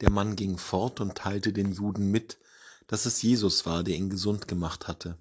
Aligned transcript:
Der 0.00 0.10
Mann 0.10 0.36
ging 0.36 0.58
fort 0.58 1.00
und 1.00 1.16
teilte 1.16 1.52
den 1.52 1.72
Juden 1.72 2.10
mit, 2.10 2.38
dass 2.86 3.06
es 3.06 3.22
Jesus 3.22 3.66
war, 3.66 3.82
der 3.82 3.96
ihn 3.96 4.10
gesund 4.10 4.48
gemacht 4.48 4.88
hatte. 4.88 5.18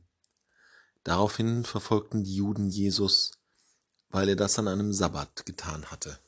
Daraufhin 1.04 1.66
verfolgten 1.66 2.24
die 2.24 2.36
Juden 2.36 2.70
Jesus, 2.70 3.32
weil 4.10 4.30
er 4.30 4.36
das 4.36 4.60
an 4.60 4.68
einem 4.68 4.94
Sabbat 4.94 5.46
getan 5.46 5.86
hatte. 5.90 6.20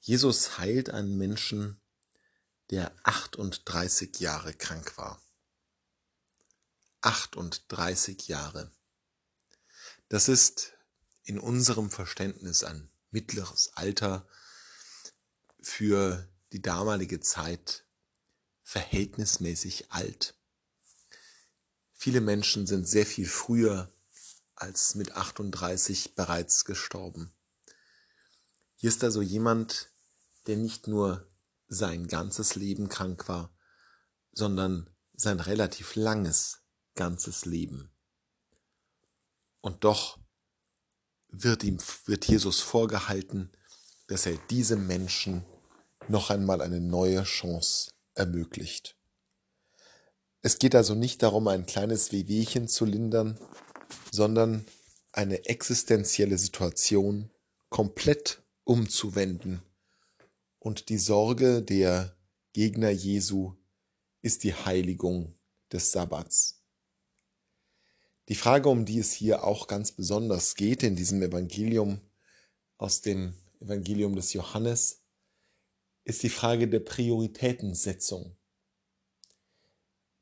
Jesus 0.00 0.58
heilt 0.58 0.90
einen 0.90 1.16
Menschen, 1.16 1.80
der 2.70 2.92
38 3.02 4.20
Jahre 4.20 4.54
krank 4.54 4.96
war. 4.96 5.20
38 7.00 8.28
Jahre. 8.28 8.70
Das 10.08 10.28
ist 10.28 10.74
in 11.24 11.38
unserem 11.38 11.90
Verständnis 11.90 12.62
ein 12.62 12.88
mittleres 13.10 13.72
Alter 13.74 14.26
für 15.66 16.26
die 16.52 16.62
damalige 16.62 17.20
Zeit 17.20 17.84
verhältnismäßig 18.62 19.90
alt. 19.90 20.34
Viele 21.92 22.20
Menschen 22.20 22.66
sind 22.66 22.88
sehr 22.88 23.04
viel 23.04 23.26
früher 23.26 23.92
als 24.54 24.94
mit 24.94 25.12
38 25.12 26.14
bereits 26.14 26.64
gestorben. 26.64 27.34
Hier 28.76 28.88
ist 28.88 29.04
also 29.04 29.20
jemand, 29.20 29.90
der 30.46 30.56
nicht 30.56 30.86
nur 30.86 31.28
sein 31.68 32.06
ganzes 32.06 32.54
Leben 32.54 32.88
krank 32.88 33.28
war, 33.28 33.54
sondern 34.32 34.88
sein 35.14 35.40
relativ 35.40 35.96
langes 35.96 36.60
ganzes 36.94 37.44
Leben. 37.44 37.90
Und 39.60 39.84
doch 39.84 40.18
wird 41.28 41.64
ihm, 41.64 41.78
wird 42.06 42.24
Jesus 42.26 42.60
vorgehalten, 42.60 43.52
dass 44.06 44.26
er 44.26 44.36
diesem 44.48 44.86
Menschen 44.86 45.44
noch 46.08 46.30
einmal 46.30 46.60
eine 46.60 46.80
neue 46.80 47.22
Chance 47.24 47.90
ermöglicht. 48.14 48.96
Es 50.42 50.58
geht 50.58 50.74
also 50.74 50.94
nicht 50.94 51.22
darum, 51.22 51.48
ein 51.48 51.66
kleines 51.66 52.12
Wehwehchen 52.12 52.68
zu 52.68 52.84
lindern, 52.84 53.38
sondern 54.12 54.64
eine 55.12 55.46
existenzielle 55.46 56.38
Situation 56.38 57.30
komplett 57.68 58.42
umzuwenden. 58.64 59.62
Und 60.58 60.88
die 60.88 60.98
Sorge 60.98 61.62
der 61.62 62.16
Gegner 62.52 62.90
Jesu 62.90 63.54
ist 64.22 64.44
die 64.44 64.54
Heiligung 64.54 65.34
des 65.72 65.92
Sabbats. 65.92 66.62
Die 68.28 68.34
Frage, 68.34 68.68
um 68.68 68.84
die 68.84 68.98
es 68.98 69.12
hier 69.12 69.44
auch 69.44 69.68
ganz 69.68 69.92
besonders 69.92 70.56
geht 70.56 70.82
in 70.82 70.96
diesem 70.96 71.22
Evangelium 71.22 72.00
aus 72.76 73.00
dem 73.00 73.34
Evangelium 73.60 74.16
des 74.16 74.32
Johannes, 74.32 75.05
ist 76.06 76.22
die 76.22 76.30
Frage 76.30 76.68
der 76.68 76.78
Prioritätensetzung. 76.78 78.36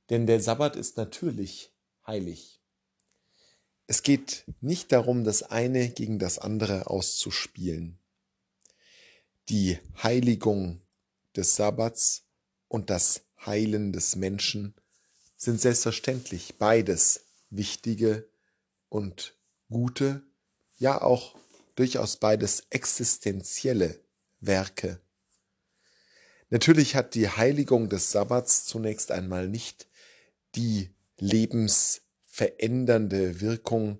Denn 0.09 0.27
der 0.27 0.41
Sabbat 0.41 0.77
ist 0.77 0.97
natürlich 0.97 1.73
heilig. 2.07 2.63
Es 3.87 4.03
geht 4.03 4.45
nicht 4.63 4.93
darum, 4.93 5.25
das 5.25 5.43
eine 5.43 5.91
gegen 5.91 6.19
das 6.19 6.39
andere 6.39 6.89
auszuspielen. 6.89 7.99
Die 9.51 9.79
Heiligung 10.03 10.81
des 11.37 11.55
Sabbats 11.55 12.25
und 12.69 12.89
das 12.89 13.27
Heilen 13.45 13.93
des 13.93 14.17
Menschen 14.17 14.75
sind 15.37 15.61
selbstverständlich 15.61 16.57
beides 16.57 17.27
wichtige 17.51 18.27
und 18.89 19.37
gute, 19.69 20.23
ja 20.79 21.03
auch 21.03 21.37
durchaus 21.75 22.17
beides 22.17 22.63
existenzielle 22.71 24.01
Werke. 24.41 25.04
Natürlich 26.51 26.95
hat 26.95 27.15
die 27.15 27.29
Heiligung 27.29 27.89
des 27.89 28.13
Sabbats 28.13 28.67
zunächst 28.67 29.11
einmal 29.11 29.49
nicht 29.49 29.89
die 30.55 30.95
lebensverändernde 31.19 33.41
Wirkung 33.41 33.99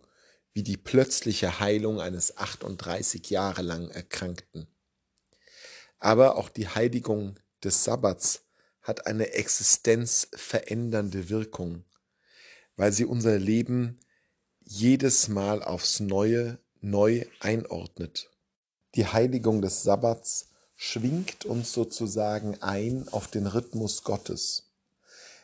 wie 0.53 0.63
die 0.63 0.77
plötzliche 0.77 1.59
Heilung 1.59 2.01
eines 2.01 2.37
38 2.37 3.29
Jahre 3.31 3.63
lang 3.63 3.91
Erkrankten. 3.91 4.69
Aber 5.99 6.37
auch 6.37 6.49
die 6.49 6.69
Heiligung 6.69 7.41
des 7.63 7.83
Sabbats 7.85 8.45
hat 8.83 9.07
eine 9.07 9.33
existenzverändernde 9.33 11.31
Wirkung, 11.31 11.85
weil 12.77 12.93
sie 12.93 13.07
unser 13.07 13.39
Leben 13.39 13.99
jedes 14.61 15.29
Mal 15.29 15.63
aufs 15.63 16.01
Neue 16.01 16.59
neu 16.81 17.25
einordnet. 17.41 18.31
Die 18.95 19.07
Heiligung 19.07 19.63
des 19.63 19.83
Sabbats 19.83 20.51
schwingt 20.87 21.47
uns 21.47 21.73
sozusagen 21.73 22.61
ein 22.61 23.09
auf 23.09 23.27
den 23.27 23.47
Rhythmus 23.47 24.05
Gottes. 24.05 24.71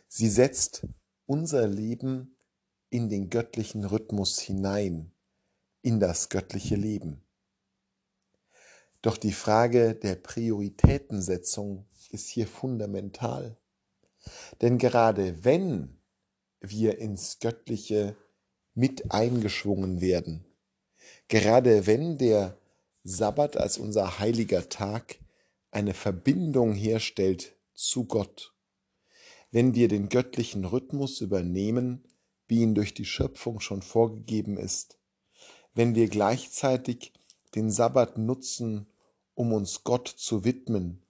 Sie 0.06 0.28
setzt 0.28 0.86
unser 1.24 1.66
Leben 1.66 2.36
in 2.90 3.08
den 3.08 3.30
göttlichen 3.30 3.86
Rhythmus 3.86 4.38
hinein, 4.38 5.12
in 5.80 5.98
das 5.98 6.28
göttliche 6.28 6.76
Leben. 6.76 7.22
Doch 9.00 9.16
die 9.16 9.32
Frage 9.32 9.94
der 9.94 10.16
Prioritätensetzung 10.16 11.86
ist 12.10 12.28
hier 12.28 12.46
fundamental. 12.46 13.56
Denn 14.60 14.76
gerade 14.76 15.42
wenn 15.42 16.02
wir 16.60 16.98
ins 16.98 17.38
Göttliche 17.38 18.14
mit 18.74 19.10
eingeschwungen 19.10 20.02
werden, 20.02 20.44
gerade 21.28 21.86
wenn 21.86 22.18
der 22.18 22.58
Sabbat 23.04 23.56
als 23.56 23.78
unser 23.78 24.18
heiliger 24.18 24.68
Tag 24.68 25.19
eine 25.70 25.94
Verbindung 25.94 26.74
herstellt 26.74 27.56
zu 27.74 28.04
Gott, 28.04 28.54
wenn 29.50 29.74
wir 29.74 29.88
den 29.88 30.08
göttlichen 30.08 30.64
Rhythmus 30.64 31.20
übernehmen, 31.20 32.04
wie 32.48 32.60
ihn 32.60 32.74
durch 32.74 32.94
die 32.94 33.04
Schöpfung 33.04 33.60
schon 33.60 33.82
vorgegeben 33.82 34.56
ist, 34.56 34.98
wenn 35.74 35.94
wir 35.94 36.08
gleichzeitig 36.08 37.12
den 37.54 37.70
Sabbat 37.70 38.18
nutzen, 38.18 38.86
um 39.34 39.52
uns 39.52 39.84
Gott 39.84 40.08
zu 40.08 40.44
widmen, 40.44 41.02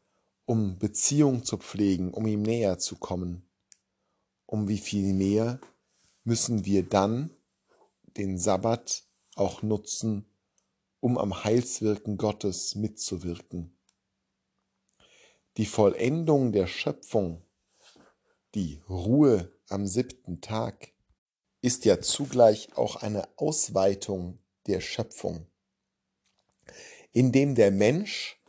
um 0.44 0.78
Beziehung 0.78 1.44
zu 1.44 1.56
pflegen, 1.56 2.12
um 2.12 2.26
ihm 2.26 2.42
näher 2.42 2.78
zu 2.78 2.96
kommen. 2.96 3.48
Um 4.46 4.68
wie 4.68 4.78
viel 4.78 5.12
mehr 5.14 5.60
müssen 6.24 6.64
wir 6.64 6.82
dann 6.82 7.30
den 8.16 8.36
Sabbat 8.36 9.04
auch 9.36 9.62
nutzen, 9.62 10.26
um 11.00 11.16
am 11.18 11.44
Heilswirken 11.44 12.18
Gottes 12.18 12.74
mitzuwirken. 12.74 13.76
Die 15.56 15.66
Vollendung 15.66 16.52
der 16.52 16.66
Schöpfung, 16.66 17.42
die 18.54 18.80
Ruhe 18.88 19.52
am 19.68 19.86
siebten 19.86 20.40
Tag, 20.40 20.92
ist 21.62 21.84
ja 21.84 22.00
zugleich 22.00 22.76
auch 22.76 22.96
eine 22.96 23.28
Ausweitung 23.36 24.38
der 24.66 24.80
Schöpfung 24.80 25.50
indem 27.12 27.54
der 27.54 27.70
Mensch 27.70 28.40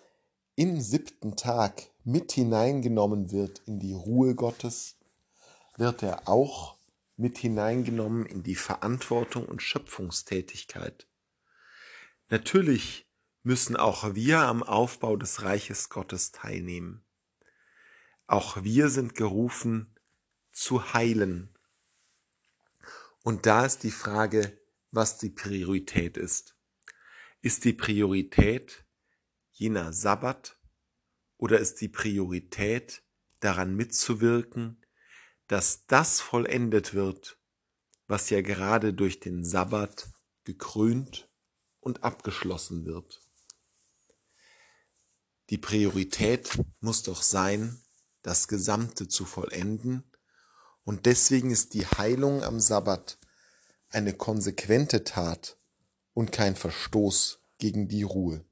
im 0.55 0.79
siebten 0.81 1.35
Tag 1.35 1.89
mit 2.03 2.31
hineingenommen 2.31 3.31
wird 3.31 3.61
in 3.65 3.79
die 3.79 3.93
Ruhe 3.93 4.35
Gottes, 4.35 4.97
wird 5.77 6.03
er 6.03 6.27
auch 6.27 6.77
mit 7.17 7.37
hineingenommen 7.37 8.25
in 8.25 8.43
die 8.43 8.55
Verantwortung 8.55 9.45
und 9.45 9.61
Schöpfungstätigkeit. 9.61 11.07
Natürlich 12.29 13.07
müssen 13.43 13.75
auch 13.75 14.13
wir 14.15 14.39
am 14.39 14.63
Aufbau 14.63 15.15
des 15.15 15.43
Reiches 15.43 15.89
Gottes 15.89 16.31
teilnehmen. 16.31 17.03
Auch 18.27 18.63
wir 18.63 18.89
sind 18.89 19.15
gerufen 19.15 19.95
zu 20.51 20.93
heilen. 20.93 21.49
Und 23.23 23.45
da 23.45 23.65
ist 23.65 23.83
die 23.83 23.91
Frage, 23.91 24.59
was 24.91 25.17
die 25.17 25.29
Priorität 25.29 26.17
ist. 26.17 26.55
Ist 27.41 27.65
die 27.65 27.73
Priorität 27.73 28.85
jener 29.51 29.93
Sabbat 29.93 30.57
oder 31.37 31.59
ist 31.59 31.81
die 31.81 31.89
Priorität 31.89 33.03
daran 33.39 33.75
mitzuwirken, 33.75 34.85
dass 35.47 35.85
das 35.87 36.21
vollendet 36.21 36.93
wird, 36.93 37.37
was 38.07 38.29
ja 38.29 38.41
gerade 38.41 38.93
durch 38.93 39.19
den 39.19 39.43
Sabbat 39.43 40.09
gekrönt 40.43 41.29
und 41.79 42.03
abgeschlossen 42.03 42.85
wird. 42.85 43.21
Die 45.51 45.57
Priorität 45.57 46.63
muss 46.79 47.03
doch 47.03 47.21
sein, 47.21 47.81
das 48.21 48.47
Gesamte 48.47 49.09
zu 49.09 49.25
vollenden, 49.25 50.09
und 50.85 51.05
deswegen 51.05 51.51
ist 51.51 51.73
die 51.73 51.85
Heilung 51.85 52.41
am 52.41 52.61
Sabbat 52.61 53.19
eine 53.89 54.13
konsequente 54.13 55.03
Tat 55.03 55.57
und 56.13 56.31
kein 56.31 56.55
Verstoß 56.55 57.41
gegen 57.57 57.89
die 57.89 58.03
Ruhe. 58.03 58.45